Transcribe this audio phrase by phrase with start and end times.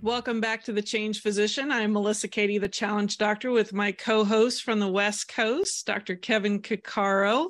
[0.00, 1.72] Welcome back to the Changed Physician.
[1.72, 6.14] I'm Melissa Cady, the Challenge Doctor, with my co-host from the West Coast, Dr.
[6.14, 7.48] Kevin Cuccaro.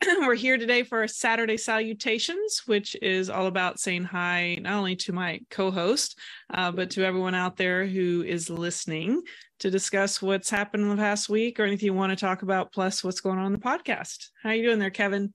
[0.06, 5.12] We're here today for Saturday Salutations, which is all about saying hi not only to
[5.12, 6.16] my co-host,
[6.54, 9.22] uh, but to everyone out there who is listening
[9.58, 12.72] to discuss what's happened in the past week or anything you want to talk about,
[12.72, 14.28] plus what's going on in the podcast.
[14.44, 15.34] How are you doing there, Kevin?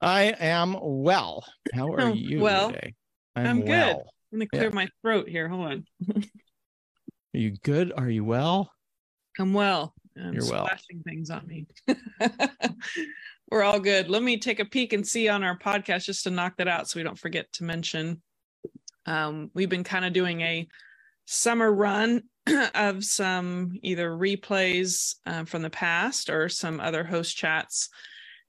[0.00, 1.44] I am well.
[1.74, 2.94] How are you well, today?
[3.34, 3.68] I'm good.
[3.70, 4.06] well.
[4.32, 4.68] I'm to clear Yeah.
[4.74, 5.48] my throat here.
[5.48, 5.86] Hold on.
[6.14, 7.92] Are you good?
[7.96, 8.70] Are you well?
[9.38, 9.94] I'm well.
[10.16, 10.66] I'm You're well.
[10.66, 11.66] splashing things on me.
[13.50, 14.08] We're all good.
[14.08, 16.88] Let me take a peek and see on our podcast just to knock that out
[16.88, 18.22] so we don't forget to mention.
[19.04, 20.66] Um, we've been kind of doing a
[21.26, 22.22] summer run
[22.74, 27.88] of some either replays uh, from the past or some other host chats.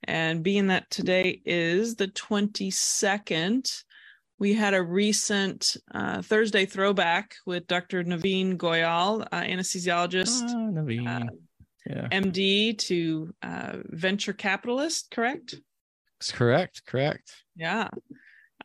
[0.03, 3.83] And being that today is the 22nd,
[4.39, 8.03] we had a recent uh, Thursday throwback with Dr.
[8.03, 11.07] Naveen Goyal, uh, anesthesiologist, Ah, Naveen.
[11.07, 11.29] uh,
[11.85, 15.55] yeah, MD to uh, venture capitalist, correct?
[16.19, 16.83] it's correct.
[16.85, 17.31] Correct.
[17.55, 17.87] Yeah.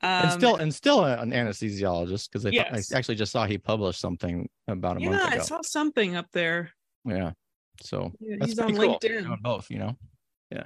[0.02, 2.90] and Um, still, and still an anesthesiologist because I, Yes.
[2.92, 5.42] I actually just saw he published something about a yeah, month I ago.
[5.44, 6.70] saw something up there.
[7.04, 7.32] Yeah.
[7.82, 8.98] So Yeah, He's on cool.
[8.98, 9.40] LinkedIn.
[9.42, 9.96] Both, you know.
[10.50, 10.64] Yeah.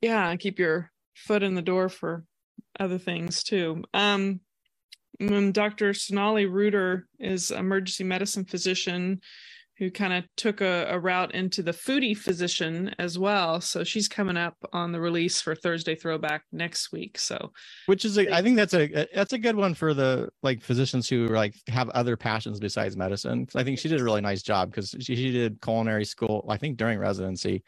[0.00, 2.24] Yeah keep your foot in the door for
[2.78, 3.82] other things too.
[3.94, 4.40] Um
[5.20, 9.20] mm, dr sonali reuter is emergency medicine physician
[9.78, 13.60] who kind of took a, a route into the foodie physician as well.
[13.60, 17.18] So she's coming up on the release for thursday throwback next week.
[17.18, 17.50] So
[17.86, 21.08] Which is, a, I think that's a that's a good one for the like physicians
[21.08, 23.48] who like have other passions besides medicine.
[23.56, 26.58] I think she did a really nice job because she, she did culinary school, I
[26.58, 27.64] think during residency,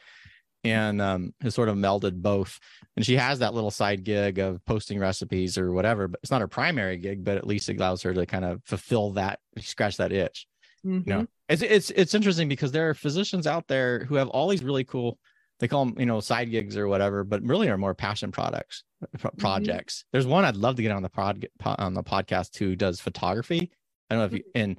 [0.64, 2.58] and um, has sort of melded both.
[2.96, 6.40] And she has that little side gig of posting recipes or whatever, but it's not
[6.40, 9.96] her primary gig, but at least it allows her to kind of fulfill that, scratch
[9.98, 10.46] that itch.
[10.84, 11.06] mhm.
[11.06, 14.48] You know, it's it's it's interesting because there are physicians out there who have all
[14.48, 15.18] these really cool.
[15.60, 18.82] They call them, you know, side gigs or whatever, but really are more passion products
[19.18, 20.04] pro- projects.
[20.12, 23.70] There's one I'd love to get on the po- on the podcast who does photography.
[24.10, 24.78] I don't know if you and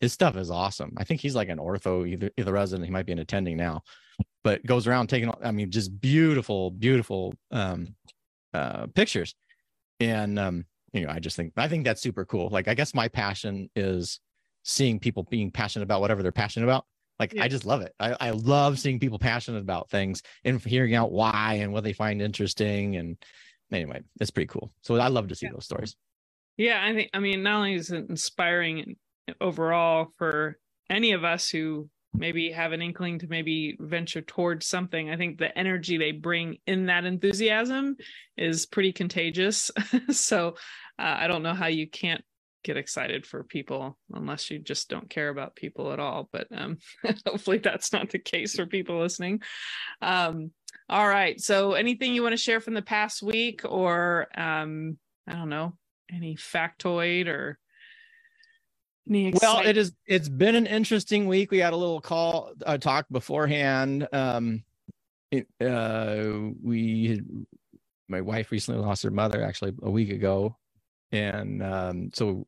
[0.00, 0.92] his stuff is awesome.
[0.96, 2.86] I think he's like an ortho either either resident.
[2.86, 3.82] He might be an attending now,
[4.46, 5.28] but goes around taking.
[5.42, 7.96] I mean, just beautiful, beautiful um,
[8.54, 9.34] uh, pictures.
[9.98, 12.48] And um, you know, I just think I think that's super cool.
[12.48, 14.20] Like, I guess my passion is
[14.62, 16.84] seeing people being passionate about whatever they're passionate about.
[17.18, 17.42] Like, Yeah.
[17.42, 17.92] I just love it.
[17.98, 21.92] I, I love seeing people passionate about things and hearing out why and what they
[21.92, 22.94] find interesting.
[22.94, 23.16] And
[23.72, 24.70] anyway, it's pretty cool.
[24.82, 25.54] So I love to see Yeah.
[25.54, 25.96] those stories.
[26.56, 28.94] Yeah, I think I mean not only is it inspiring
[29.40, 30.56] overall for
[30.88, 35.38] any of us who maybe have an inkling to maybe venture towards something, I think
[35.38, 37.96] the energy they bring in that enthusiasm
[38.36, 39.70] is pretty contagious.
[40.10, 40.56] so
[40.98, 42.24] uh, I don't know how you can't
[42.64, 46.28] get excited for people unless you just don't care about people at all.
[46.32, 46.78] But um,
[47.26, 49.40] hopefully that's not the case for people listening.
[50.02, 50.50] Um,
[50.88, 51.40] all right.
[51.40, 55.76] So anything you want to share from the past week or um, I don't know,
[56.12, 57.58] any factoid or
[59.40, 59.92] Well, it is.
[60.06, 61.50] It's been an interesting week.
[61.50, 64.08] We had a little call uh, talk beforehand.
[64.12, 64.64] Um,
[65.30, 67.26] it, uh, we, had,
[68.08, 70.56] my wife recently lost her mother actually a week ago,
[71.12, 72.46] and um, so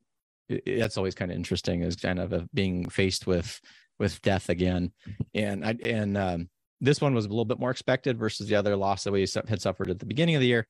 [0.49, 1.83] it, it- that's always kind of interesting.
[1.83, 3.61] Is kind of a, being faced with
[3.99, 4.93] with death again,
[5.35, 6.49] and I and um,
[6.81, 9.61] this one was a little bit more expected versus the other loss that we had
[9.63, 10.67] suffered at the beginning of the year.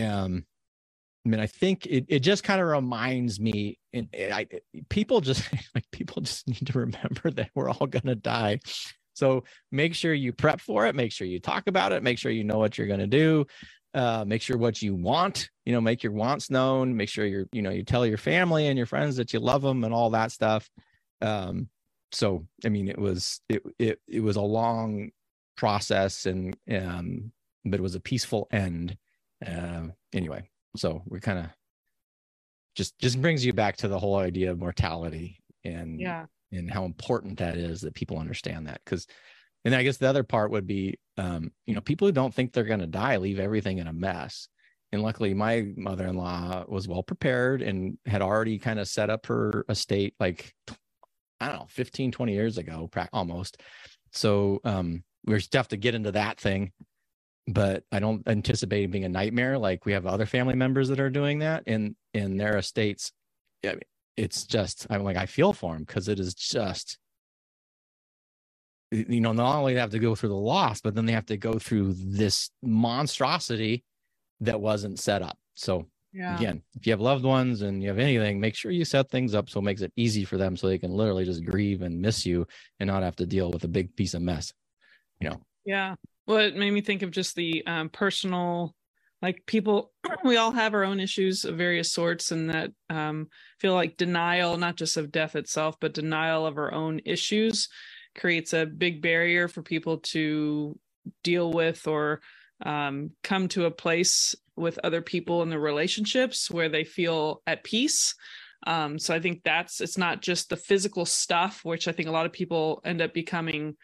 [0.00, 0.44] Um,
[1.26, 4.46] I mean, I think it, it just kind of reminds me, and I
[4.88, 5.42] people just
[5.74, 8.60] like people just need to remember that we're all gonna die.
[9.14, 9.42] So
[9.72, 10.94] make sure you prep for it.
[10.94, 12.04] Make sure you talk about it.
[12.04, 13.44] Make sure you know what you're gonna do.
[13.92, 15.50] Uh, make sure what you want.
[15.64, 16.96] You know, make your wants known.
[16.96, 19.62] Make sure you're you know you tell your family and your friends that you love
[19.62, 20.70] them and all that stuff.
[21.22, 21.68] Um,
[22.12, 25.10] so I mean, it was it it it was a long
[25.56, 27.32] process and um,
[27.64, 28.96] but it was a peaceful end.
[29.44, 31.46] Uh, anyway, so we kind of
[32.74, 36.84] just just brings you back to the whole idea of mortality and yeah, and how
[36.84, 38.80] important that is that people understand that.
[38.84, 39.06] Because
[39.64, 42.52] and i guess the other part would be um you know people who don't think
[42.52, 44.48] they're going to die leave everything in a mess.
[44.92, 49.64] And luckily my mother-in-law was well prepared and had already kind of set up her
[49.68, 50.54] estate like
[51.40, 53.60] i don't know 15 20 years ago almost.
[54.12, 56.72] So um we still have to get into that thing
[57.46, 61.00] but i don't anticipate it being a nightmare like we have other family members that
[61.00, 63.12] are doing that in in their estates
[63.64, 63.80] I mean,
[64.16, 66.98] it's just i'm like i feel for them because it is just
[68.90, 71.26] you know not only they have to go through the loss but then they have
[71.26, 73.84] to go through this monstrosity
[74.40, 76.34] that wasn't set up so Yeah.
[76.34, 79.34] again if you have loved ones and you have anything make sure you set things
[79.34, 82.00] up so it makes it easy for them so they can literally just grieve and
[82.00, 82.46] miss you
[82.80, 84.52] and not have to deal with a big piece of mess
[85.20, 85.96] you know Yeah.
[86.26, 88.74] Well, it made me think of just the um, personal,
[89.22, 89.92] like people,
[90.24, 93.28] we all have our own issues of various sorts, and that um,
[93.60, 97.68] feel like denial, not just of death itself, but denial of our own issues
[98.16, 100.78] creates a big barrier for people to
[101.22, 102.20] deal with or
[102.64, 107.62] um, come to a place with other people in their relationships where they feel at
[107.62, 108.14] peace.
[108.66, 112.12] Um, so I think that's it's not just the physical stuff, which I think a
[112.12, 113.76] lot of people end up becoming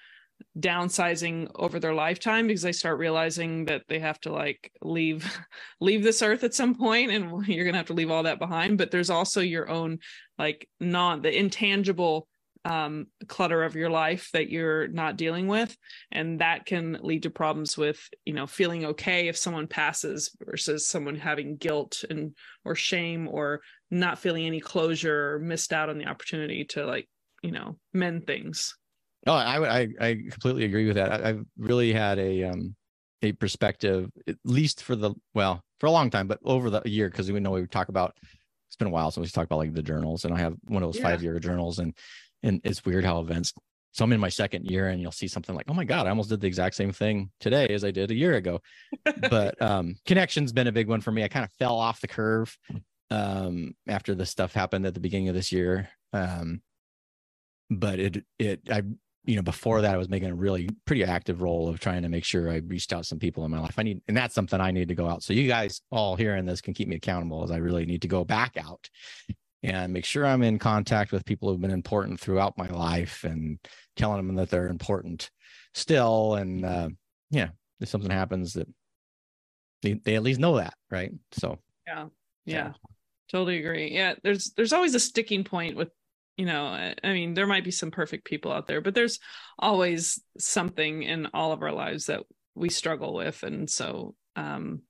[0.58, 5.30] downsizing over their lifetime because they start realizing that they have to like leave
[5.80, 8.38] leave this earth at some point and you're going to have to leave all that
[8.38, 8.78] behind.
[8.78, 9.98] But there's also your own
[10.38, 12.28] like non the intangible
[12.64, 15.76] um clutter of your life that you're not dealing with.
[16.12, 20.86] And that can lead to problems with you know feeling okay if someone passes versus
[20.86, 25.98] someone having guilt and or shame or not feeling any closure or missed out on
[25.98, 27.08] the opportunity to like
[27.42, 28.76] you know mend things
[29.26, 31.12] Oh, I would, I, I completely agree with that.
[31.24, 32.74] I, I've really had a, um,
[33.22, 37.08] a perspective, at least for the, well, for a long time, but over the year,
[37.08, 38.16] because we know we talk about,
[38.68, 40.82] it's been a while since we talked about like the journals and I have one
[40.82, 41.10] of those Yeah.
[41.10, 41.94] five year journals and,
[42.42, 43.52] and it's weird how events,
[43.92, 46.10] so I'm in my second year and you'll see something like, oh my God, I
[46.10, 48.60] almost did the exact same thing today as I did a year ago.
[49.30, 51.22] but, um, connection's been a big one for me.
[51.22, 52.56] I kind of fell off the curve,
[53.10, 55.90] um, after this stuff happened at the beginning of this year.
[56.12, 56.62] Um,
[57.70, 58.82] but it, it, I
[59.24, 62.08] you know, before that, I was making a really pretty active role of trying to
[62.08, 63.78] make sure I reached out some people in my life.
[63.78, 65.22] I need, and that's something I need to go out.
[65.22, 68.08] So you guys all hearing this can keep me accountable as I really need to
[68.08, 68.88] go back out
[69.62, 73.58] and make sure I'm in contact with people who've been important throughout my life and
[73.96, 75.30] telling them that they're important
[75.72, 76.34] still.
[76.34, 76.88] And uh,
[77.30, 78.68] yeah, if something happens that
[79.82, 80.74] they, they at least know that.
[80.90, 81.12] Right.
[81.32, 82.06] So, yeah
[82.44, 82.72] yeah
[83.30, 85.90] totally agree yeah there's there's always a sticking point with
[86.42, 86.64] you know
[87.04, 89.20] I, mean there might be some perfect people out there but there's
[89.60, 92.24] always something in all of our lives that
[92.56, 93.44] we struggle with.
[93.44, 94.82] And so um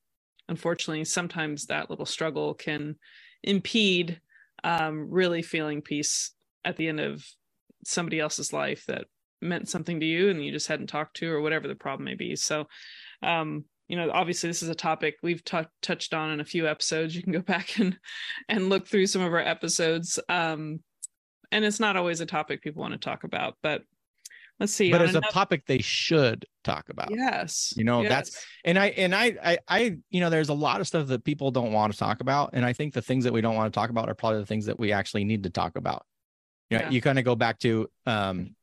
[0.49, 2.97] unfortunately sometimes that little struggle can
[3.43, 4.19] impede
[4.65, 6.31] um really feeling peace
[6.65, 7.23] at the end of
[7.85, 9.05] somebody else's life that
[9.43, 12.15] meant something to you and you just hadn't talked to or whatever the problem may
[12.15, 12.35] be.
[12.35, 12.67] So
[13.23, 16.67] um you know obviously this is a topic we've tou touched on in a few
[16.67, 17.15] episodes.
[17.15, 17.99] You can go back and
[18.49, 20.19] and look through some of our episodes.
[20.31, 20.81] Um
[21.53, 23.83] and it's not always a topic people want to talk about but
[24.61, 27.11] let's see but on it's a topic they should talk about.
[27.11, 30.81] yes You know, that's- and I and I, I I you know there's a lot
[30.81, 33.33] of stuff that people don't want to talk about and I think the things that
[33.33, 35.51] we don't want to talk about are probably the things that we actually need to
[35.51, 36.05] talk about.
[36.71, 36.91] You know, Yeah.
[36.91, 38.55] you kind of go back to um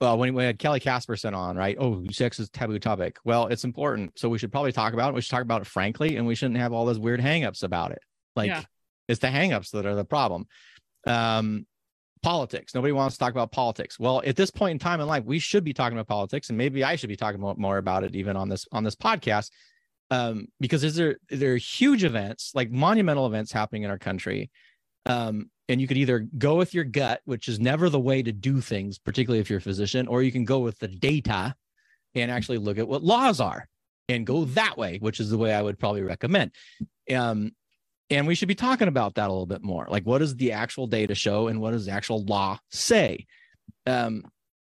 [0.00, 1.76] well when we had Kelly Casperson on, right?
[1.78, 3.18] Oh, sex is taboo topic.
[3.24, 4.18] Well, it's important.
[4.18, 5.14] So we should probably talk about it.
[5.14, 7.92] We should talk about it frankly and we shouldn't have all those weird hangups about
[7.92, 8.00] it.
[8.36, 8.62] Like Yeah.
[9.08, 10.46] it's the hangups that are the problem.
[11.06, 11.66] Um
[12.22, 12.74] politics.
[12.74, 13.98] Nobody wants to talk about politics.
[13.98, 16.58] Well, at this point in time in life, we should be talking about politics, and
[16.58, 19.50] maybe I should be talking more about it even on this on this podcast,
[20.10, 24.50] um, because is there there are huge events like monumental events happening in our country,
[25.06, 28.32] um, and you could either go with your gut, which is never the way to
[28.32, 31.54] do things, particularly if you're a physician, or you can go with the data
[32.14, 33.68] and actually look at what laws are
[34.08, 36.52] and go that way, which is the way I would probably recommend.
[37.14, 37.52] Um,
[38.12, 40.52] and we should be talking about that a little bit more like what does the
[40.52, 43.26] actual data show and what does the actual law say
[43.86, 44.22] um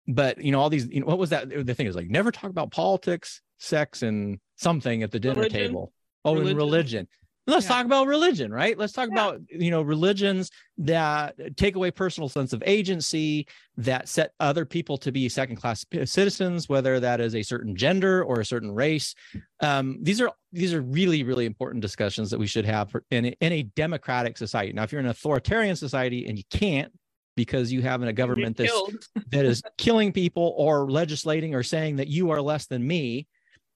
[0.07, 2.31] but you know all these you know what was that the thing is like never
[2.31, 5.59] talk about politics sex and something at the dinner Religion.
[5.59, 5.93] table
[6.25, 7.07] oh and Religion.
[7.49, 7.75] Let's Yeah.
[7.75, 9.13] talk about religion right let's talk Yeah.
[9.29, 14.97] about you know religions that take away personal sense of agency that set other people
[14.99, 19.15] to be second class citizens whether that is a certain gender or a certain race
[19.61, 23.35] um, these are these are really really important discussions that we should have in a,
[23.41, 26.91] in a democratic society now if you're in an authoritarian society and you can't
[27.35, 28.81] because you have a government that's,
[29.31, 33.27] that is killing people or legislating or saying that you are less than me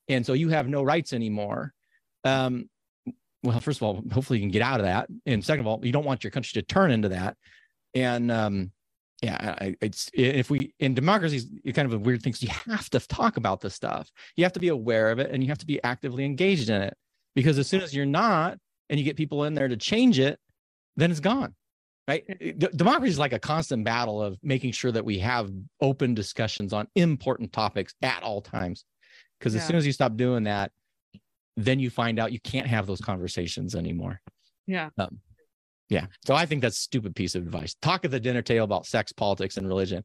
[0.10, 1.74] and so you have no rights anymore
[2.26, 2.70] um,
[3.44, 5.08] well first of all hopefully you can get out of that.
[5.26, 7.38] And second of all you don't want your country to turn into that.
[7.94, 8.72] And um,
[9.22, 12.50] yeah I, it's if we in democracies it kind of a weird thing 'cause you
[12.50, 14.10] have to talk about this stuff.
[14.36, 16.82] You have to be aware of it and you have to be actively engaged in
[16.82, 16.96] it.
[17.36, 18.58] Because as soon as you're not
[18.90, 20.40] and you get people in there to change it
[20.96, 21.54] then it's gone
[22.06, 22.26] right?
[22.38, 26.74] D- democracy is like a constant battle of making sure that we have open discussions
[26.74, 28.84] on important topics at all times.
[29.40, 29.68] Because as Yeah.
[29.68, 30.74] soon as you stop doing that
[31.56, 34.20] then you find out you can't have those conversations anymore.
[34.66, 34.90] Yeah.
[35.90, 36.06] yeah.
[36.26, 37.76] So i think that's a stupid piece of advice.
[37.82, 40.04] Talk at the dinner table about sex politics and religion.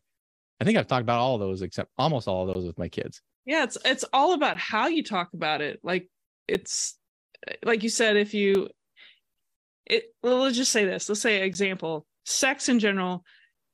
[0.60, 2.88] I think i've talked about all of those except almost all of those with my
[2.88, 3.22] kids.
[3.46, 5.80] Yeah it's it's all about how you talk about it.
[5.82, 6.08] Like
[6.48, 6.98] it's
[7.64, 8.68] like you said if you
[9.86, 11.08] it well, let's just say this.
[11.08, 12.06] Let's say example.
[12.26, 13.24] Sex in general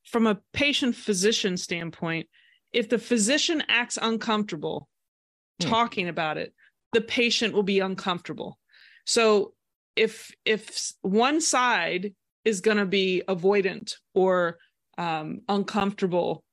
[0.04, 2.28] from a patient physician standpoint
[2.73, 4.88] if the physician acts uncomfortable
[5.62, 5.69] Hmm.
[5.69, 6.52] talking about it
[6.94, 8.58] the patient will be uncomfortable.
[9.04, 9.52] So
[9.96, 14.58] if if one side is going to be avoidant or
[14.98, 16.44] um, uncomfortable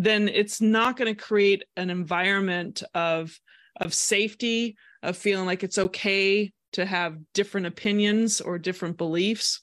[0.00, 3.36] then it's not going to create an environment of
[3.80, 9.62] of safety of feeling like it's okay to have different opinions or different beliefs.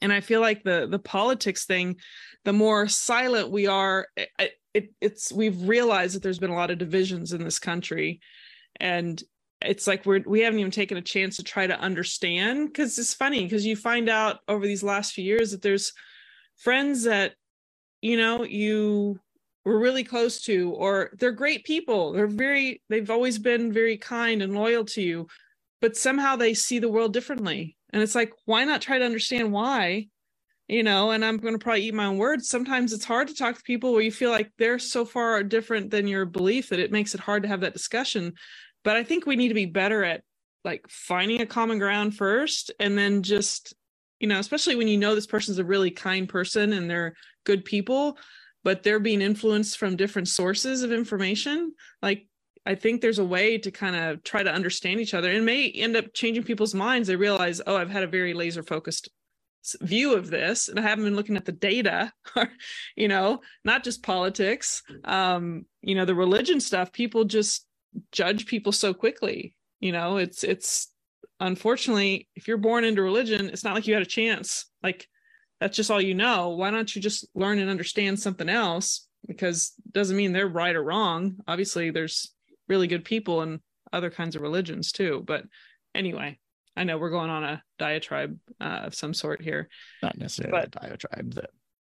[0.00, 1.96] And i feel like the the politics thing
[2.44, 6.70] the more silent we are it, it, it's we've realized that there's been a lot
[6.70, 8.20] of divisions in this country.
[8.80, 9.22] And
[9.66, 13.14] it's like we're we haven't even taken a chance to try to understand because it's
[13.14, 15.92] funny because you find out over these last few years that there's
[16.56, 17.34] friends that
[18.00, 19.18] you know you
[19.64, 22.12] were really close to or they're great people.
[22.12, 25.28] They're very they've always been very kind and loyal to you
[25.82, 27.76] but somehow they see the world differently.
[27.92, 30.08] And it's like why not try to understand why?
[30.68, 32.48] You know and i'm going to probably eat my own words.
[32.48, 35.90] Sometimes it's hard to talk to people where you feel like they're so far different
[35.90, 38.32] than your belief that it makes it hard to have that discussion
[38.84, 40.22] but i think we need to be better at
[40.64, 43.74] like finding a common ground first and then just
[44.20, 47.64] you know especially when you know this person's a really kind person and they're good
[47.64, 48.16] people
[48.64, 51.72] but they're being influenced from different sources of information.
[52.00, 52.26] Like
[52.64, 55.30] i think there's a way to kind of try to understand each other.
[55.30, 57.08] And may end up changing people's minds.
[57.08, 59.08] They realize oh i've had a very laser focused
[59.80, 62.12] view of this and i haven't been looking at the data
[62.96, 66.92] you know not just politics um you know the religion stuff.
[66.92, 67.66] People just
[68.10, 70.16] judge people so quickly you know?
[70.16, 70.88] It's it's
[71.40, 74.66] unfortunately if you're born into religion it's not like you had a chance.
[74.82, 75.08] Like
[75.60, 76.50] that's just all you know.
[76.50, 79.06] Why don't you just learn and understand something else?
[79.26, 81.36] Because it doesn't mean they're right or wrong.
[81.46, 82.32] Obviously there's
[82.68, 83.60] really good people in
[83.92, 85.22] other kinds of religions too.
[85.26, 85.44] But
[85.94, 86.38] anyway
[86.74, 89.68] i know we're going on a diatribe uh, of some sort here.
[90.02, 91.50] Not necessarily But- a diatribe that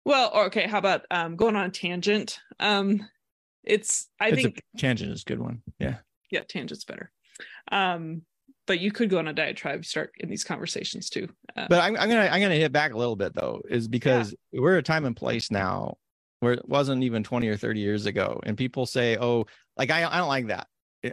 [0.04, 2.40] well okay how about um going on a tangent?
[2.60, 3.08] Um
[3.66, 5.62] it's i it's think a tangent is a good one.
[5.80, 5.98] Yeah.
[6.32, 7.12] Yeah tangent's better.
[7.72, 8.22] Um
[8.68, 11.30] but you could go on a diatribe start in these conversations too.
[11.56, 14.34] Uh, but I'm, I'm gonna i'm gonna hit back a little bit though is because
[14.54, 15.98] we're a time and place now
[16.40, 19.46] where it wasn't even 20 or 30 years ago and people say oh
[19.78, 20.68] like i, I don't like that.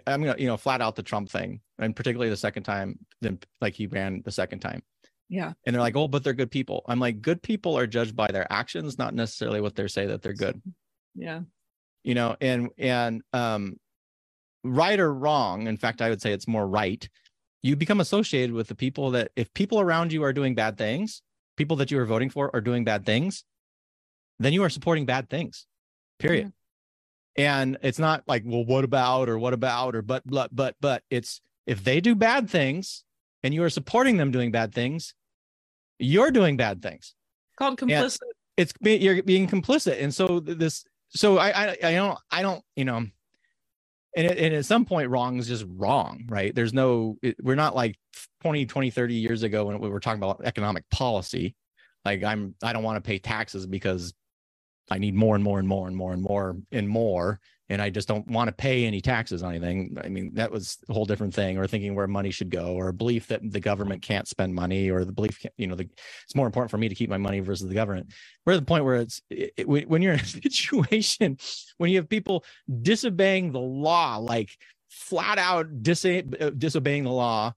[0.07, 3.39] I'm gonna you know flat out the trump thing and particularly the second time then
[3.61, 4.83] like he ran the second time.
[5.29, 5.53] Yeah.
[5.67, 6.83] And they're like oh but they're good people.
[6.87, 10.23] I'm like good people are judged by their actions not necessarily what they say that
[10.23, 10.61] they're good.
[11.15, 11.41] Yeah
[12.05, 13.77] you know and and um
[14.65, 17.09] right or wrong in fact i would say it's more right
[17.63, 21.23] you become associated with the people that if people around you are doing bad things
[21.57, 23.45] people that you are voting for are doing bad things
[24.39, 25.67] then you are supporting bad things
[26.19, 26.53] period.
[27.35, 31.03] And it's not like well what about or what about or but but but but
[31.11, 33.05] it's if they do bad things
[33.43, 35.15] and you are supporting them doing bad things
[36.03, 37.15] you're doing bad things.
[37.57, 38.19] Called complicit.
[38.57, 40.03] it's you're being complicit.
[40.03, 43.07] And so this so I, I i don't i don't you know
[44.15, 46.55] and, it, and at some point wrong is just wrong right?
[46.55, 47.97] There's no it, we're not like
[48.43, 51.55] 20 20 30 years ago when we were talking about economic policy.
[52.05, 54.13] Like i'm i don't want to pay taxes because
[54.93, 57.89] i need more and more and more and more and more and more and i
[57.89, 59.97] just don't want to pay any taxes on anything.
[60.03, 62.89] I mean that was a whole different thing or thinking where money should go or
[62.89, 65.89] a belief that the government can't spend money or the belief you know the,
[66.25, 68.13] it's more important for me to keep my money versus the government.
[68.45, 71.39] We're at the point where it's it, it- when you're in a situation
[71.79, 72.45] when you have people
[72.83, 74.51] disobeying the law like
[74.91, 77.55] flat out uh, disobeying the law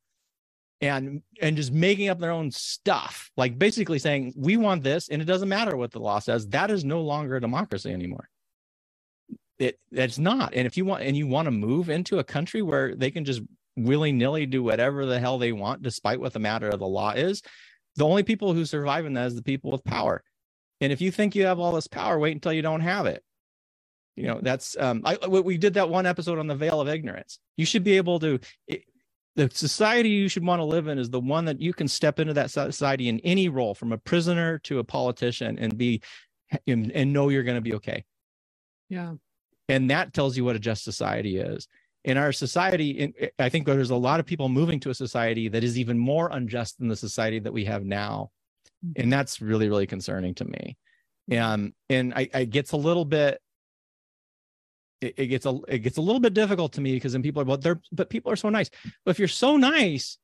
[0.82, 3.32] and and just making up their own stuff.
[3.38, 6.48] Like basically saying we want this and it doesn't matter what the law says.
[6.48, 8.30] That is no longer a democracy anymore.
[9.58, 10.54] It it's not.
[10.54, 13.26] And if you want and you want to move into a country where they can
[13.26, 13.42] just
[13.78, 17.42] willy-nilly do whatever the hell they want despite what the matter of the law is
[17.96, 20.24] the only people who survive in that is the people with power.
[20.82, 23.24] And if you think you have all this power wait until you don't have it.
[24.16, 27.40] You know that's um i we did that one episode on the veil of ignorance.
[27.58, 28.40] You should be able to
[29.36, 32.20] the society you should want to live in is the one that you can step
[32.20, 36.02] into that society in any role from a prisoner to a politician and be
[36.68, 38.06] and, and know you're going to be okay.
[38.90, 39.14] Yeah.
[39.68, 41.68] And that tells you what a just society is.
[42.04, 45.50] In our society in, i think there's a lot of people moving to a society
[45.50, 48.30] that is even more unjust than the society that we have now.
[48.86, 49.02] Mm-hmm.
[49.02, 50.78] And that's really really concerning to me.
[51.30, 53.42] And and i it gets a little bit
[55.06, 57.42] it, it gets a it gets a little bit difficult to me because then people
[57.42, 58.70] are well they're but people are so nice.
[59.04, 60.18] But if you're so nice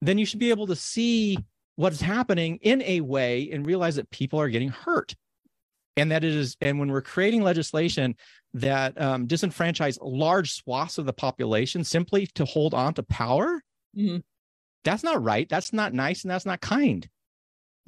[0.00, 1.36] then you should be able to see
[1.76, 5.14] what's happening in a way and realize that people are getting hurt.
[5.96, 8.14] And that it is and when we're creating legislation
[8.54, 13.60] that um, disenfranchise large swaths of the population simply to hold on to power
[13.96, 14.22] Mhm.
[14.84, 15.48] that's not right.
[15.48, 17.08] That's not nice and that's not kind.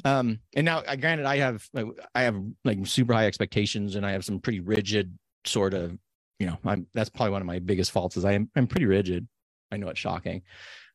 [0.04, 1.68] Um and now uh, granted i have
[2.14, 5.96] i have like super high expectations and i have some pretty rigid sort of
[6.38, 8.86] you know i'm that's probably one of my biggest faults is i am i'm pretty
[8.86, 9.26] rigid.
[9.72, 10.42] I know it's shocking.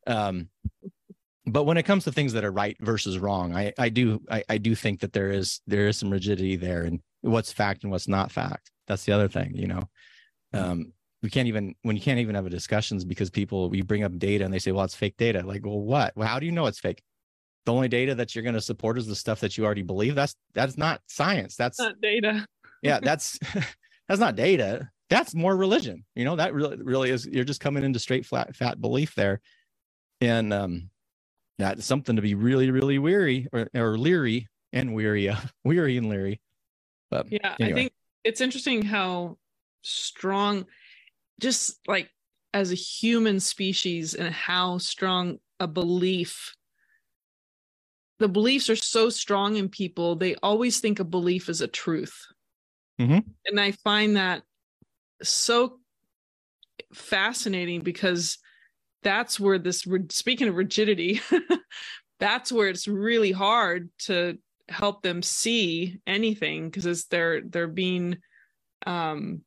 [0.08, 0.50] Um
[1.48, 4.44] but when it comes to things that are right versus wrong i i do i,
[4.50, 7.92] I do think that there is there is some rigidity there and what's fact and
[7.92, 8.72] what's not fact.
[8.88, 9.84] That's the other thing you know?
[10.54, 14.04] Um we can't even when you can't even have a discussions because people we bring
[14.04, 15.42] up data and they say well it's fake data.
[15.46, 16.16] Like well what?
[16.16, 17.02] Well how do you know it's fake?
[17.66, 20.14] The only data that you're going to support is the stuff that you already believe.
[20.14, 21.56] That's that's not science.
[21.56, 22.46] That's Not data.
[22.84, 23.40] yeah that's
[24.08, 27.84] that's not data that's more religion you know that really really is you're just coming
[27.84, 29.40] into straight flat fat belief there
[30.22, 30.90] and um
[31.58, 36.10] that's something to be really really weary or, or leery and weary of weary and
[36.10, 36.42] leery
[37.10, 37.72] but Yeah, Anyway.
[37.72, 37.94] I think
[38.24, 39.38] it's interesting how
[39.82, 40.66] strong,
[41.40, 42.10] just like
[42.54, 46.56] as a human species, and how strong a belief.
[48.20, 52.18] The beliefs are so strong in people, they always think a belief is a truth.
[53.00, 53.24] Mhm.
[53.46, 54.44] And I find that
[55.24, 55.80] so
[56.94, 58.38] fascinating because
[59.04, 61.22] that's where this, speaking of rigidity,
[62.20, 64.38] that's where it's really hard to
[64.70, 68.18] help them see anything because it's they're they're being
[68.88, 69.42] um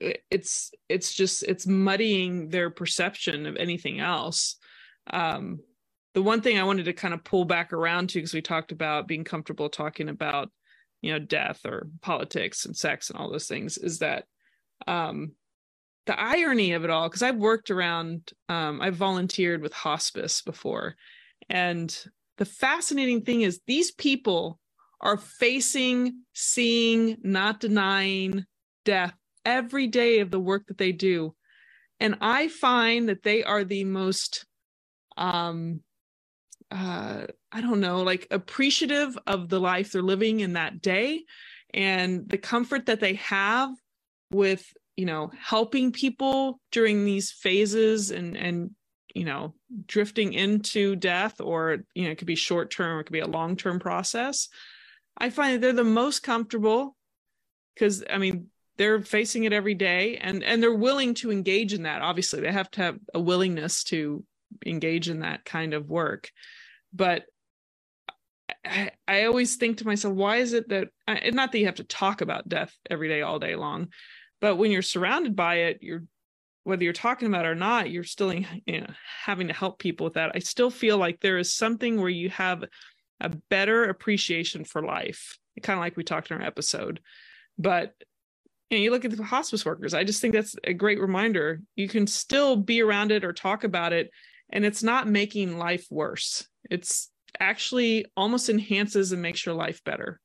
[0.00, 4.56] it's it's just it's muddying their perception of anything else
[5.10, 5.58] um
[6.14, 8.72] the one thing i wanted to kind of pull back around to because we talked
[8.72, 10.50] about being comfortable talking about
[11.02, 14.24] you know death or politics and sex and all those things is that
[14.86, 15.32] um
[16.06, 20.96] the irony of it all because i've worked around um i've volunteered with hospice before
[21.48, 22.06] and
[22.38, 24.58] the fascinating thing is these people
[25.00, 28.44] are facing, seeing, not denying
[28.84, 31.34] death every day of the work that they do.
[32.00, 34.46] And I find that they are the most
[35.16, 35.80] um
[36.70, 41.24] uh I don't know, like appreciative of the life they're living in that day
[41.72, 43.70] and the comfort that they have
[44.30, 48.70] with, you know, helping people during these phases and and
[49.14, 49.54] you know
[49.86, 53.26] drifting into death or you know it could be short term it could be a
[53.26, 54.48] long term process.
[55.16, 56.94] I find that they're the most comfortable
[57.74, 61.84] because i mean they're facing it every day and and they're willing to engage in
[61.84, 62.40] that obviously.
[62.40, 64.24] They have to have a willingness to
[64.64, 66.30] engage in that kind of work
[66.92, 67.24] but
[68.64, 71.76] I, I always think to myself why is it that I- not that you have
[71.76, 73.88] to talk about death every day all day long
[74.40, 76.02] but when you're surrounded by it you're
[76.66, 78.86] whether you're talking about it or not, you're still you know,
[79.24, 80.32] having to help people with that.
[80.34, 82.64] I still feel like there is something where you have
[83.20, 86.98] a better appreciation for life, kind of like we talked in our episode.
[87.56, 87.94] But
[88.68, 91.60] you, know, you look at the hospice workers, I just think that's a great reminder.
[91.76, 94.10] You can still be around it or talk about it,
[94.50, 96.48] and it's not making life worse.
[96.70, 100.20] It's actually almost enhances and makes your life better.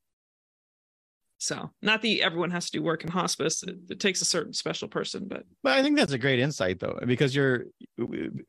[1.39, 3.63] So, not that everyone has to do work in hospice.
[3.63, 6.79] It, it takes a certain special person, but But I think that's a great insight
[6.79, 7.65] though, because you're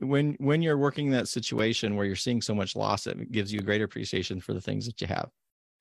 [0.01, 3.61] when when you're working that situation where you're seeing so much loss, it gives you
[3.61, 5.31] a greater appreciation for the things that you have.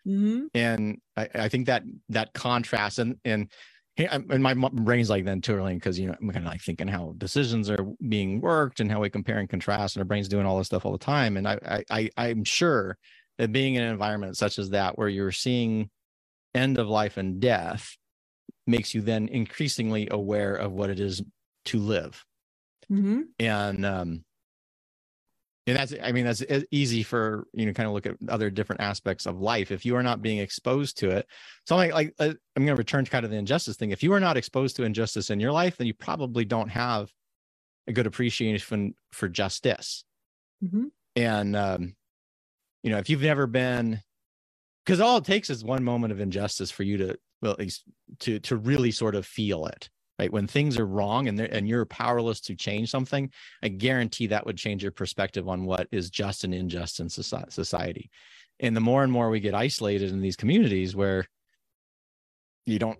[0.06, 0.48] Mhm.
[0.54, 3.52] And I, I think that that contrast and and
[4.10, 7.14] and my brain's like then twirling because you know I'm kind of like thinking how
[7.18, 10.58] decisions are being worked and how we compare and contrast, and our brain's doing all
[10.58, 11.38] this stuff all the time.
[11.38, 11.60] And I
[11.90, 12.98] I, I I'm sure
[13.38, 15.90] that being in an environment such as that where you're seeing
[16.54, 17.98] end of life and death
[18.68, 21.22] makes you then increasingly aware of what it is
[21.66, 22.26] to live
[22.90, 23.30] Mhm.
[23.40, 24.26] and um
[25.72, 28.82] and that's i mean that's easy for you know kind of look at other different
[28.82, 29.72] aspects of life.
[29.72, 31.26] If you are not being exposed to it
[31.66, 33.92] so like like uh, i'm going to return to kind of the injustice thing.
[33.92, 37.10] If you are not exposed to injustice in your life then you probably don't have
[37.88, 40.04] a good appreciation for justice.
[40.64, 40.92] Mhm.
[41.16, 41.96] and um
[42.84, 44.02] you know if you've never been
[44.86, 47.84] because all it takes is one moment of injustice for you to well at least
[48.20, 49.90] to to really sort of feel it
[50.22, 50.32] right?
[50.32, 53.32] When things are wrong and and you're powerless to change something
[53.64, 58.10] i guarantee that would change your perspective on what is just and unjust in society.
[58.60, 61.26] And the more and more we get isolated in these communities where
[62.68, 63.00] you don't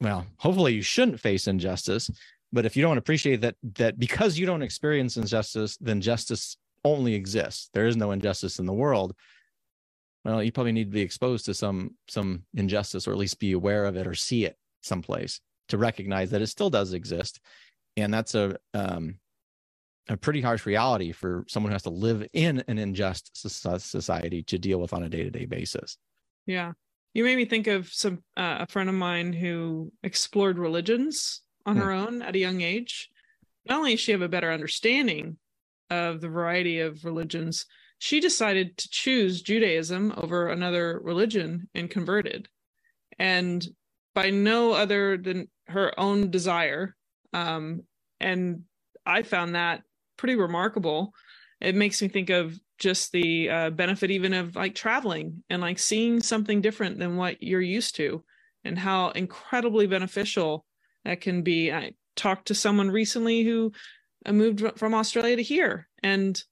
[0.00, 2.10] well hopefully you shouldn't face injustice
[2.52, 7.14] but if you don't appreciate that that because you don't experience injustice then justice only
[7.14, 7.68] exists.
[7.74, 9.14] There is no injustice in the world.
[10.24, 13.52] Well, you probably need to be exposed to some some injustice or at least be
[13.52, 17.40] aware of it or see it someplace to recognize that it still does exist.
[17.96, 19.16] And that's a um
[20.08, 24.58] a pretty harsh reality for someone who has to live in an unjust society to
[24.58, 25.98] deal with on a day-to-day basis.
[26.46, 26.72] Yeah.
[27.12, 31.76] You made me think of some uh, a friend of mine who explored religions on
[31.76, 31.82] hmm.
[31.82, 33.10] her own at a young age.
[33.68, 35.38] Not only does she have a better understanding
[35.90, 37.66] of the variety of religions,
[37.98, 42.48] she decided to choose Judaism over another religion and converted.
[43.18, 43.66] And
[44.16, 46.96] by no other than her own desire.
[47.34, 47.82] Um,
[48.18, 48.62] and
[49.04, 49.82] I found that
[50.16, 51.12] pretty remarkable.
[51.60, 55.78] It makes me think of just the uh, benefit even of like traveling and like
[55.78, 58.24] seeing something different than what you're used to
[58.64, 60.64] and how incredibly beneficial
[61.04, 61.70] that can be.
[61.70, 63.72] I talked to someone recently who
[64.24, 66.42] uh, moved from Australia to here and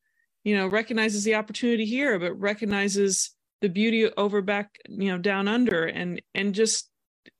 [0.44, 3.30] you know recognizes the opportunity here but recognizes
[3.62, 6.90] the beauty over back you know down under and and just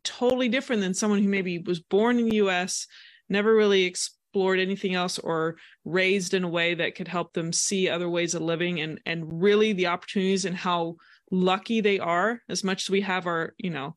[0.03, 2.87] totally different than someone who maybe was born in the US
[3.29, 7.89] never really explored anything else or raised in a way that could help them see
[7.89, 10.97] other ways of living and and really the opportunities and how
[11.31, 12.41] lucky they are.
[12.49, 13.97] As much as we have our you know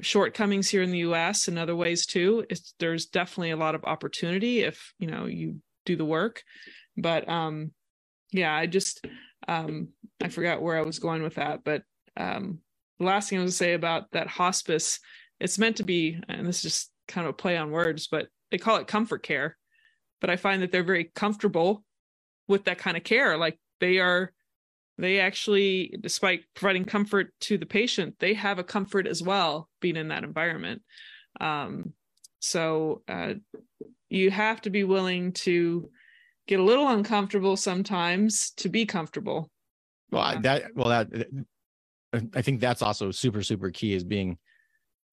[0.00, 3.84] shortcomings here in the US and other ways too it's, there's definitely a lot of
[3.84, 6.42] opportunity if you know you do the work.
[6.96, 7.72] But um
[8.32, 9.04] yeah i just
[9.46, 9.88] um
[10.22, 11.82] i forgot where i was going with that but
[12.16, 12.58] um
[12.98, 15.00] the last thing i was to say about that hospice
[15.40, 18.28] it's meant to be and this is just kind of a play on words but
[18.50, 19.56] they call it comfort care.
[20.20, 21.84] But i find that they're very comfortable
[22.48, 23.36] with that kind of care.
[23.36, 24.32] Like they are
[24.96, 29.96] they actually despite providing comfort to the patient they have a comfort as well being
[29.96, 30.82] in that environment.
[31.40, 31.92] Um,
[32.40, 33.34] so uh,
[34.08, 35.90] you have to be willing to
[36.46, 39.50] get a little uncomfortable sometimes to be comfortable.
[40.10, 41.28] Well that well that
[42.34, 44.38] i think that's also super super key is being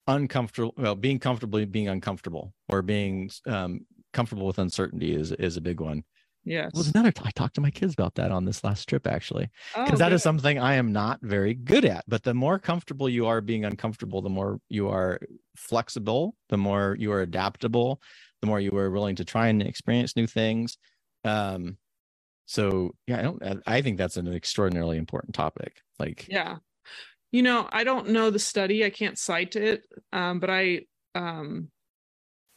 [0.07, 5.61] uncomfortable well being comfortably being uncomfortable or being um, comfortable with uncertainty is is a
[5.61, 6.03] big one.
[6.43, 6.71] Yes.
[6.75, 9.99] Well another I talked to my kids about that on this last trip actually because
[9.99, 13.25] oh, that is something i am not very good at but the more comfortable you
[13.25, 15.19] are being uncomfortable the more you are
[15.55, 17.99] flexible the more you are adaptable
[18.41, 20.77] the more you are willing to try and experience new things.
[21.23, 21.77] Um
[22.45, 26.57] so yeah i don't i think that's an extraordinarily important topic like yeah
[27.31, 29.83] you know i don't know the study i can't cite it
[30.13, 30.81] um, but i
[31.15, 31.69] um,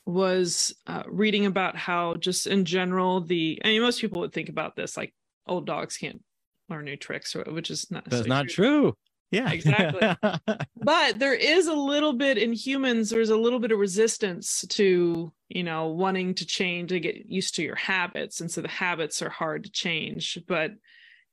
[0.06, 4.48] was uh, reading about how just in general the i mean most people would think
[4.48, 5.12] about this like
[5.46, 6.22] old dogs can't
[6.68, 8.92] learn new tricks which is not that's not true.
[8.92, 8.94] true.
[9.30, 9.50] Yeah.
[9.50, 10.16] Exactly.
[10.80, 15.32] But there is a little bit in humans there's a little bit of resistance to
[15.48, 19.20] you know wanting to change to get used to your habits and so the habits
[19.20, 20.70] are hard to change but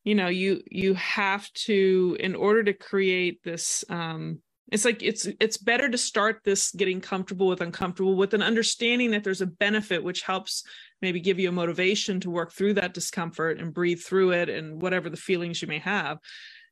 [0.06, 4.40] you know you you have to in order to create this um
[4.72, 9.12] it's like it's it's better to start this getting comfortable with uncomfortable with an understanding
[9.12, 10.64] that there's a benefit which helps
[11.02, 14.82] maybe give you a motivation to work through that discomfort and breathe through it and
[14.82, 16.18] whatever the feelings you may have.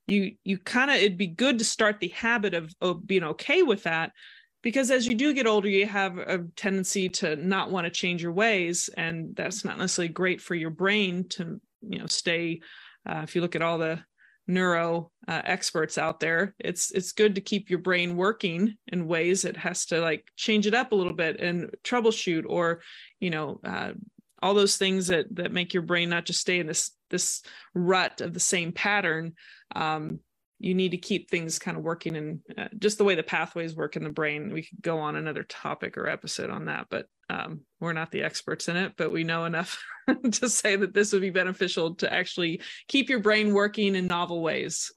[0.07, 3.61] You you kind of it'd be good to start the habit of, of being okay
[3.61, 4.11] with that
[4.63, 8.23] because as you do get older you have a tendency to not want to change
[8.23, 12.59] your ways and that's not necessarily great for your brain to you know stay
[13.07, 13.99] uh, if you look at all the
[14.47, 19.45] neuro uh, experts out there, it's it's good to keep your brain working in ways
[19.45, 22.81] it has to like change it up a little bit and troubleshoot or
[23.19, 23.91] you know uh,
[24.41, 27.41] all those things that that make your brain not just stay in this this
[27.73, 29.33] rut of the same pattern.
[29.75, 30.19] Um,
[30.63, 33.75] you need to keep things kind of working and uh, just the way the pathways
[33.75, 34.53] work in the brain.
[34.53, 38.23] We could go on another topic or episode on that, but um, we're not the
[38.23, 39.77] experts in it, but we know enough
[40.31, 44.41] to say that this would be beneficial to actually keep your brain working in novel
[44.41, 44.89] ways.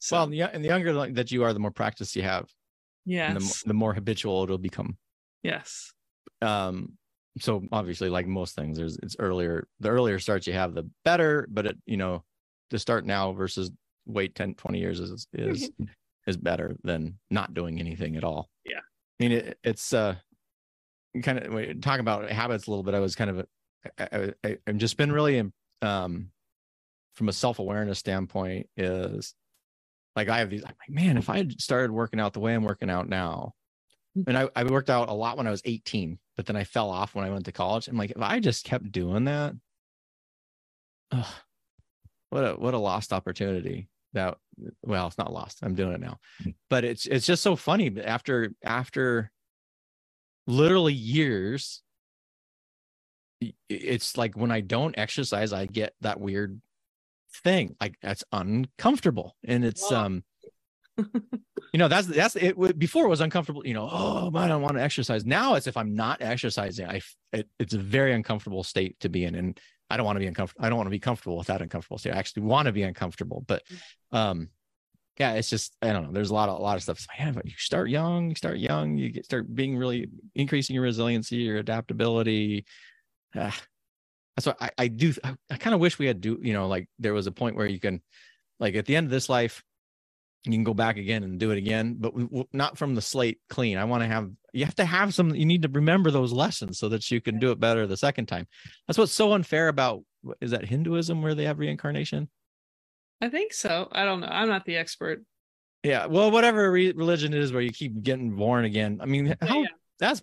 [0.00, 2.48] So, well, yeah, and the younger that you are, the more practice you have.
[3.06, 3.34] Yeah.
[3.34, 4.96] The, the, more habitual it'll become.
[5.44, 5.92] Yes.
[6.40, 6.94] Um.
[7.38, 9.68] So obviously, like most things, there's it's earlier.
[9.78, 11.46] The earlier starts you have, the better.
[11.48, 12.24] But it, you know,
[12.70, 13.70] to start now versus
[14.06, 15.70] wait 10 20 years is is
[16.26, 18.48] is better than not doing anything at all.
[18.64, 18.78] Yeah.
[18.78, 20.16] I mean it, it's uh
[21.20, 23.46] kind of talk about habits a little bit i was kind of
[23.98, 26.30] I, I, i've just been really um
[27.14, 29.34] from a self-awareness standpoint is
[30.16, 32.54] like i have these I'm like man if i had started working out the way
[32.54, 33.52] i'm working out now
[34.16, 34.24] mm.
[34.26, 36.88] and I, I worked out a lot when i was 18 but then i fell
[36.88, 37.88] off when i went to college.
[37.88, 39.54] I'm like if i just kept doing that
[41.10, 41.26] ugh,
[42.30, 44.36] what a what a lost opportunity that
[44.82, 45.60] well it's not lost.
[45.62, 46.18] I'm doing it now.
[46.42, 46.50] Hmm.
[46.70, 49.30] but it's it's just so funny after after
[50.46, 51.82] literally years
[53.68, 56.60] it's like when i don't exercise i get that weird
[57.44, 57.76] thing.
[57.80, 59.36] Like that's uncomfortable.
[59.44, 60.06] And it's wow.
[60.06, 60.24] um
[60.98, 64.60] you know that's that's it before it was uncomfortable you know oh man i don't
[64.60, 65.24] want to exercise.
[65.24, 67.00] Now it's if i'm not exercising i
[67.32, 69.34] it, it's a very uncomfortable state to be in.
[69.34, 69.60] And
[69.92, 71.98] i don't want to be uncomfortable i don't want to be comfortable with that uncomfortable
[71.98, 72.12] state.
[72.14, 73.62] I actually want to be uncomfortable but
[74.10, 74.48] um
[75.18, 77.34] yeah it's just i don't know there's a lot of a lot of stuff man
[77.34, 81.36] but you start young you start young you get start being really increasing your resiliency
[81.36, 82.64] your adaptability.
[83.36, 83.56] Ah,
[84.36, 86.66] that's what i, I do i, I kind of wish we had do you know
[86.68, 88.00] like there was a point where you can
[88.58, 89.62] like at the end of this life
[90.44, 93.38] you can go back again and do it again but we, not from the slate
[93.48, 96.32] clean i want to have you have to have some you need to remember those
[96.32, 98.46] lessons so that you can do it better the second time
[98.86, 100.02] that's what's so unfair about
[100.40, 102.28] is that hinduism where they have reincarnation
[103.20, 103.86] I think so.
[103.92, 104.26] I don't know.
[104.26, 105.22] I'm not the expert.
[105.84, 109.36] yeah well whatever re- religion it is where you keep getting born again i mean
[109.40, 109.68] how yeah.
[110.00, 110.22] that's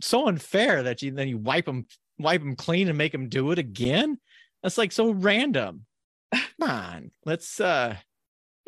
[0.00, 1.86] so unfair that you then you wipe them
[2.18, 4.18] wipe them clean and make them do it again
[4.62, 5.84] that's like so random
[6.32, 7.96] come on let's uh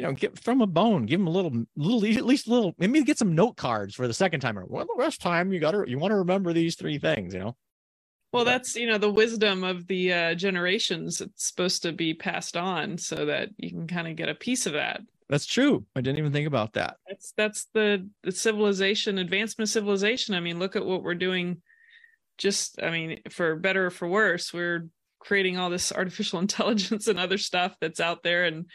[0.00, 2.74] you know get from a bone give them a little little at least a little
[2.78, 5.60] maybe get some note cards for the second time or well the rest time you
[5.60, 7.54] gotta you want to remember these three things you know
[8.32, 11.20] Well, that's you know the wisdom of the uh, generations.
[11.20, 14.66] It's supposed to be passed on so that you can kind of get a piece
[14.66, 15.00] of that.
[15.28, 19.72] that's true i didn't even think about that That's that's the the civilization advancement of
[19.72, 20.34] civilization.
[20.34, 21.60] I mean, look at what we're doing.
[22.38, 27.18] Just I mean, for better or for worse, we're creating all this artificial intelligence and
[27.18, 28.66] other stuff that's out there, and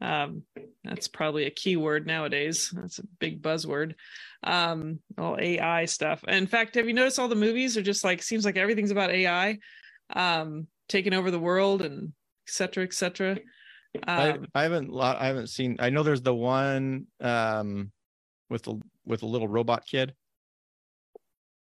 [0.00, 0.42] um,
[0.84, 2.70] that's probably a key word nowadays.
[2.74, 3.94] That's a big buzzword.
[4.42, 6.22] Um, all AI stuff.
[6.28, 9.10] In fact, have you noticed all the movies are just like seems like everything's about
[9.10, 9.58] AI,
[10.14, 12.12] um, taking over the world and
[12.46, 13.38] et cetera, et cetera.
[14.06, 17.90] I, Um, I haven't i haven't seen i know there's the one um
[18.50, 20.14] with the with the little robot kid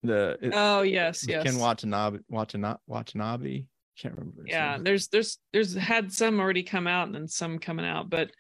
[0.05, 1.43] the it- oh yes, yes.
[1.43, 3.65] ken watanabe watanabe watanabe
[4.01, 4.85] can't remember yeah name.
[4.85, 8.31] there's there's there's had some already come out and then some coming out but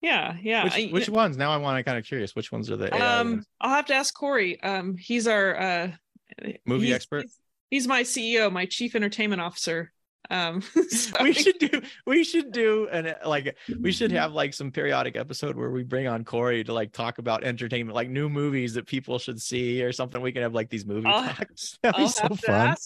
[0.00, 2.70] yeah yeah which, I- which ones now i want to kind of curious which ones
[2.70, 3.46] are the AI um ones?
[3.60, 5.90] i'll have to ask corey um he's our uh
[6.66, 7.22] Movie he's- expert?
[7.22, 7.38] he's,
[7.70, 9.92] he's my ceo my chief entertainment officer
[10.30, 10.62] um
[11.22, 15.56] we should do we should do and like we should have like some periodic episode
[15.56, 19.18] where we bring on corey to like talk about entertainment like new movies that people
[19.18, 20.20] should see or something.
[20.20, 21.78] We can have like these movie I'll- talks.
[21.82, 22.76] That'd be I'll so fun.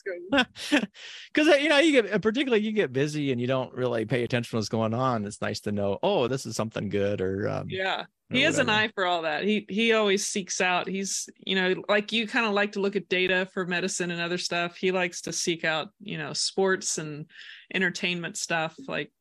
[1.33, 4.50] because you know you get particularly you get busy and you don't really pay attention
[4.50, 7.66] to what's going on it's nice to know oh this is something good or um
[7.68, 9.45] yeah he has an eye for all that.
[9.45, 12.97] He he always seeks out he's you know like you kind of like to look
[12.97, 14.77] at data for medicine and other stuff.
[14.77, 17.27] He likes to seek out you know sports and
[17.75, 19.12] entertainment stuff like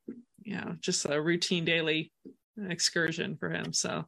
[0.44, 2.12] you know just a routine daily
[2.70, 3.74] excursion for him.
[3.74, 4.06] So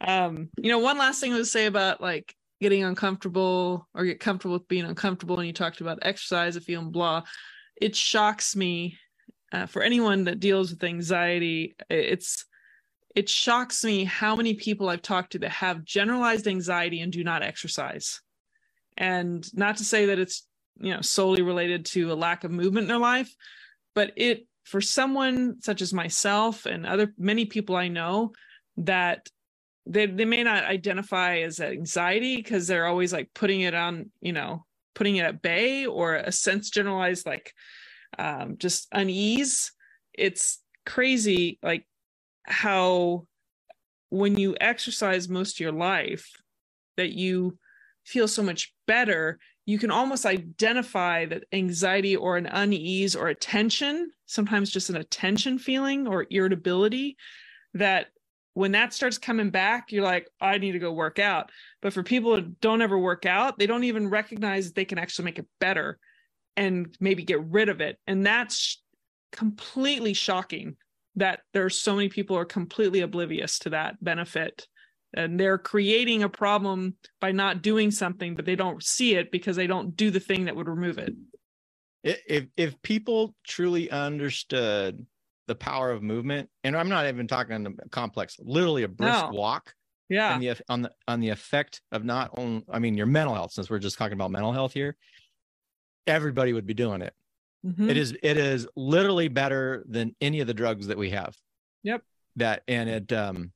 [0.00, 4.54] um you know one last thing to say about like getting uncomfortable or get comfortable
[4.54, 7.22] with being uncomfortable and you talked about exercise and feeling blah
[7.80, 8.98] it shocks me
[9.52, 12.44] uh, for anyone that deals with anxiety it's
[13.14, 17.24] it shocks me how many people I've talked to that have generalized anxiety and do
[17.24, 18.20] not exercise.
[18.96, 20.46] And not to say that it's,
[20.78, 23.34] you know, solely related to a lack of movement in their life,
[23.94, 28.32] but it for someone such as myself and other many people I know
[28.76, 29.28] that
[29.86, 34.32] they they may not identify as anxiety because they're always like putting it on, you
[34.32, 37.52] know, putting it at bay or a sense generalized like
[38.18, 39.72] um just unease.
[40.14, 41.86] It's crazy like
[42.44, 43.26] how
[44.10, 46.30] when you exercise most of your life
[46.96, 47.56] that you
[48.04, 53.34] feel so much better you can almost identify that anxiety or an unease or a
[53.34, 57.16] tension sometimes just an attention feeling or irritability
[57.74, 58.06] that
[58.54, 61.50] when that starts coming back you're like i need to go work out.
[61.82, 64.98] But for people who don't ever work out they don't even recognize that they can
[64.98, 65.98] actually make it better
[66.56, 67.98] and maybe get rid of it.
[68.06, 68.82] And that's
[69.32, 70.76] completely shocking
[71.20, 74.66] that there's so many people are completely oblivious to that benefit.
[75.14, 79.56] And they're creating a problem by not doing something but they don't see it because
[79.56, 81.14] they don't do the thing that would remove it.
[82.04, 85.06] If if people truly understood
[85.50, 89.24] the power of movement and i'm not even talking on the complex literally a brisk
[89.24, 89.30] No.
[89.32, 89.74] walk
[90.08, 90.32] yeah.
[90.32, 93.50] and the on the on the effect of not only i mean your mental health
[93.50, 94.96] since we're just talking about mental health here
[96.06, 97.12] everybody would be doing it
[97.64, 97.90] Mhm.
[97.90, 101.36] it is it is literally better than any of the drugs that we have.
[101.82, 102.02] Yep.
[102.36, 103.52] that and it um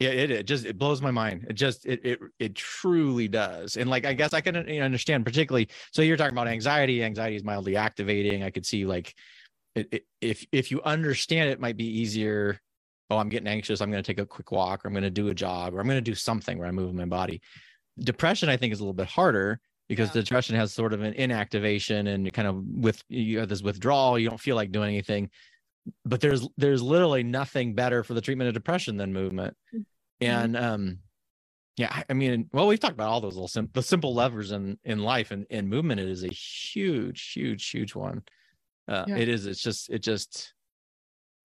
[0.00, 1.46] it, it it just it blows my mind.
[1.48, 3.76] It just it it it truly does.
[3.76, 7.04] And like i guess i can understand particularly so you're talking about anxiety.
[7.04, 8.42] Anxiety is mildly activating.
[8.42, 9.14] I could see like
[9.76, 12.60] it, it, if if you understand it, it might be easier
[13.10, 13.80] oh i'm getting anxious.
[13.80, 14.84] I'm going to take a quick walk.
[14.84, 16.72] Or i'm going to do a jog or i'm going to do something where i
[16.72, 17.40] move my body.
[18.00, 20.22] Depression i think is a little bit harder because Yeah.
[20.22, 24.28] depression has sort of an inactivation and kind of with you have this withdrawal you
[24.28, 25.30] don't feel like doing anything
[26.04, 29.56] but there's there's literally nothing better for the treatment of depression than movement
[30.20, 30.98] And um,
[31.76, 34.78] yeah, I- mean, well, we've talked about all those little sim- the simple levers in
[34.84, 36.00] in life and in movement.
[36.00, 38.22] It is a huge, huge, huge one.
[38.86, 39.16] Uh, Yeah.
[39.18, 39.44] It is.
[39.46, 39.90] It's just.
[39.90, 40.54] It just.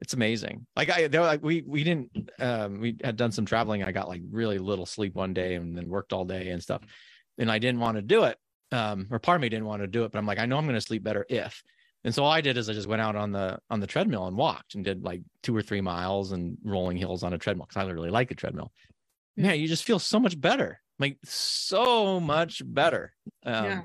[0.01, 0.65] It's amazing.
[0.77, 2.29] Like I, there, like we we didn't.
[2.39, 3.83] Um, we had done some traveling.
[3.83, 6.83] I got like really little sleep one day, and then worked all day and stuff.
[7.39, 8.37] And I didn't want to do it.
[8.71, 10.57] Um, or part of me didn't want to do it, but I'm like, I know
[10.57, 11.63] I'm going to sleep better if.
[12.03, 14.27] And so all I did is I just went out on the on the treadmill
[14.27, 17.65] and walked and did like two or three miles and rolling hills on a treadmill
[17.67, 18.71] because I really like the treadmill.
[19.35, 19.47] Yeah.
[19.47, 23.13] Man, you just feel so much better, like so much better.
[23.43, 23.81] Um, Yeah.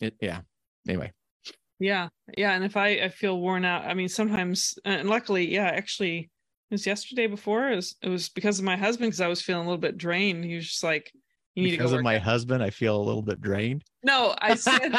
[0.00, 0.40] It, yeah.
[0.88, 1.12] Anyway,
[1.78, 5.66] Yeah, yeah, and if I I feel worn out, I mean sometimes, and luckily, yeah,
[5.66, 6.18] actually,
[6.70, 7.70] it was yesterday before.
[7.70, 9.98] It was it was because of my husband because I was feeling a little bit
[9.98, 10.44] drained.
[10.44, 11.12] He was just like,
[11.54, 13.84] "You need because to go." of my out." husband, I feel a little bit drained.
[14.02, 14.94] no, I said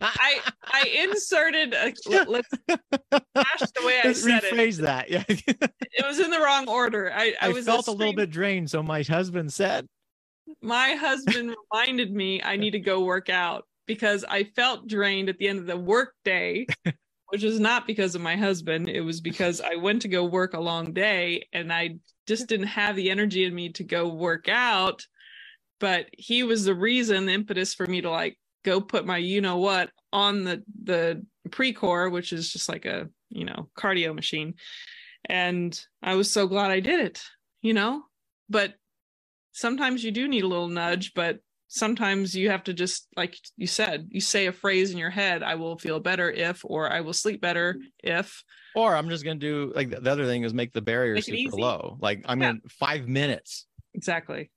[0.00, 1.74] I I inserted.
[1.74, 4.52] A, let, let's hash the way I Let's said it.
[4.54, 5.10] rephrase that.
[5.10, 5.24] Yeah.
[5.92, 7.12] It was in the wrong order.
[7.12, 9.86] I I, I, was felt a little bit drained, so my husband said,
[10.62, 15.38] my husband reminded me I need to go work out because I felt drained at
[15.38, 16.66] the end of the work day,
[17.30, 18.88] which is not because of my husband.
[18.88, 22.68] It was because I went to go work a long day and I just didn't
[22.68, 25.04] have the energy in me to go work out.
[25.80, 29.40] But he was the reason, the impetus for me to like go put my you
[29.40, 34.54] know what on the the Precor, which is just like a you know cardio machine.
[35.28, 37.22] And I was so glad I did it,
[37.60, 38.02] you know?
[38.48, 38.74] But
[39.52, 43.66] sometimes you do need a little nudge, but sometimes you have to just, like you
[43.66, 47.00] said, you say a phrase in your head, I will feel better if, or I
[47.02, 48.42] will sleep better if.
[48.74, 51.24] or I'm just gonna do like the the other thing is make the barrier Make
[51.24, 51.60] super easy.
[51.60, 51.96] low.
[52.00, 52.50] Like I'm Yeah.
[52.50, 53.66] in five minutes.
[53.94, 54.50] Exactly.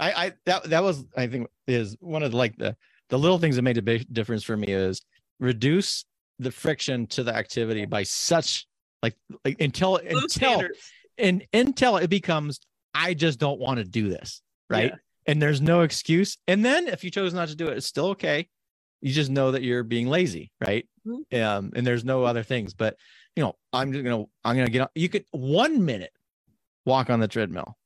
[0.00, 2.76] I, I that that was I think is one of the, like the
[3.10, 5.00] the little things that made a big difference for me is
[5.38, 6.04] reduce
[6.38, 8.66] the friction to the activity by such
[9.02, 10.78] like like until Low until standards.
[11.18, 12.60] and until it becomes
[12.94, 14.96] I just don't want to do this right Yeah.
[15.32, 18.06] and there's no excuse and then if you chose not to do it it's still
[18.08, 18.48] okay
[19.02, 21.42] you just know that you're being lazy right Mhm.
[21.42, 22.96] um and there's no other things but
[23.36, 26.12] you know I'm just gonna I'm gonna get on you could one minute
[26.86, 27.76] walk on the treadmill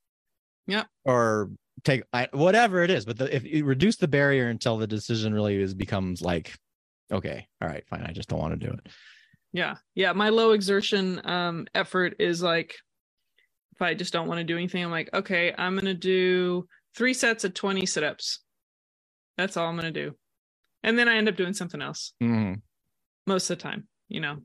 [0.67, 0.87] Yep.
[1.03, 1.49] or
[1.85, 5.33] take I, whatever it is but the, if you reduce the barrier until the decision
[5.33, 6.53] really is becomes like
[7.11, 8.87] okay all right fine i just don't want to do it
[9.53, 9.75] Yeah.
[9.93, 10.11] Yeah.
[10.11, 12.75] My low exertion um effort is like
[13.73, 16.65] if I just don't want to do anything, I'm like, okay, I'm gonna do
[16.97, 18.39] three sets of 20 sit-ups.
[19.37, 20.15] That's all I'm gonna do.
[20.83, 22.13] And then I end up doing something else.
[22.21, 22.61] Mhm.
[23.27, 24.37] most of the time, you know.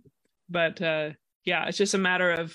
[0.48, 1.10] But uh
[1.44, 2.54] yeah, it's just a matter of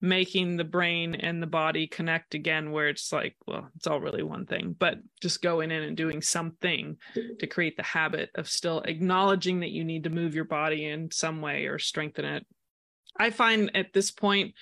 [0.00, 4.22] making the brain and the body connect again where it's like, well, it's all really
[4.22, 6.96] one thing, but just going in and doing something
[7.38, 11.10] to create the habit of still acknowledging that you need to move your body in
[11.10, 12.46] some way or strengthen it.
[13.18, 14.54] I find at this point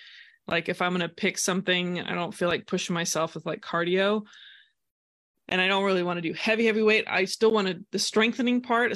[0.46, 3.60] like if I'm going to pick something, I don't feel like pushing myself with like
[3.60, 4.22] cardio
[5.48, 7.06] and I don't really want to do heavy heavy weight.
[7.08, 8.92] I still want to the strengthening part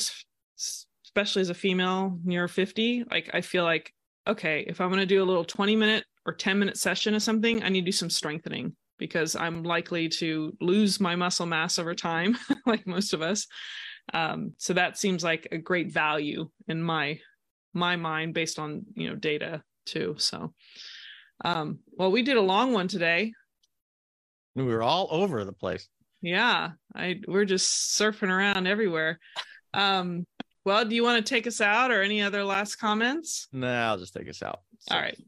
[1.09, 3.93] especially as a female near 50 like i feel like
[4.27, 7.23] okay if i'm going to do a little 20 minute or 10 minute session of
[7.23, 11.79] something i need to do some strengthening because i'm likely to lose my muscle mass
[11.79, 12.37] over time
[12.67, 13.47] like most of us.
[14.15, 17.19] Um, so that seems like a great value in my
[17.75, 20.15] my mind based on you know data too.
[20.19, 20.55] So
[21.45, 23.33] um well we did a long one today.
[24.55, 25.89] We were all over the place.
[26.23, 29.19] Yeah i we're just surfing around everywhere.
[29.75, 30.27] Um
[30.65, 33.49] well do you want to take us out or any other last comments?
[33.53, 34.61] No i'll just take us out.
[34.81, 35.19] So- all right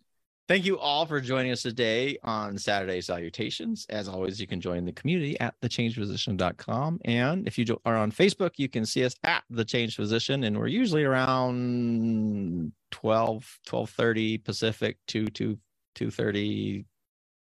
[0.51, 3.87] Thank you all for joining us today on Saturday Salutations.
[3.89, 6.99] As always, you can join the community at thechangedphysician.com.
[7.05, 10.43] And if you are on Facebook, you can see us at The Changed Physician.
[10.43, 15.57] And we're usually around 12, 1230 Pacific, 2, 2,
[15.95, 16.85] 230,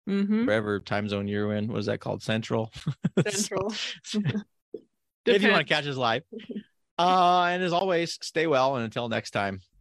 [0.09, 0.47] mm-hmm.
[0.47, 1.69] wherever time zone you're in.
[1.69, 2.23] What is that called?
[2.23, 2.73] Central.
[3.27, 3.71] central
[5.27, 6.23] if you want to catch us live.
[6.99, 8.77] Uh, and as always, stay well.
[8.77, 9.61] And until next time,